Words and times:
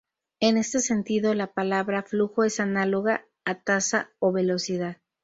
En 0.39 0.57
este 0.57 0.79
sentido, 0.79 1.35
la 1.35 1.53
palabra 1.53 2.01
flujo 2.01 2.43
es 2.43 2.59
análoga 2.59 3.23
a 3.45 3.61
tasa 3.61 4.09
o 4.17 4.31
velocidad. 4.31 4.97